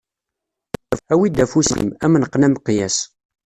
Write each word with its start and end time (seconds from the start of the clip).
Awi-d 1.13 1.43
afus-im, 1.43 1.89
ad 1.93 2.03
am-neqqen 2.09 2.45
ameqyas. 2.47 2.97